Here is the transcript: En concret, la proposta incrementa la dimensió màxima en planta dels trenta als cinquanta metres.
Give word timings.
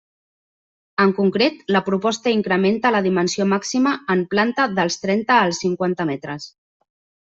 En 1.03 1.11
concret, 1.17 1.59
la 1.75 1.81
proposta 1.89 2.33
incrementa 2.37 2.93
la 2.95 3.03
dimensió 3.09 3.47
màxima 3.53 3.93
en 4.15 4.25
planta 4.33 4.67
dels 4.81 4.99
trenta 5.05 5.39
als 5.43 5.61
cinquanta 5.67 6.09
metres. 6.13 6.49